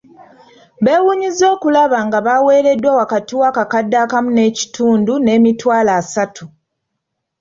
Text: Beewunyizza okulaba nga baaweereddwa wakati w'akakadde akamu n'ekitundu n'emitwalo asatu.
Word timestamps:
Beewunyizza 0.85 1.45
okulaba 1.55 1.97
nga 2.07 2.19
baaweereddwa 2.25 2.91
wakati 2.99 3.33
w'akakadde 3.41 3.97
akamu 4.03 4.29
n'ekitundu 4.33 5.13
n'emitwalo 5.19 5.91
asatu. 5.99 6.45